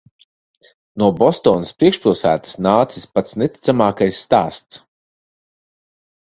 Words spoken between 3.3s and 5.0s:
neticamākais stāsts.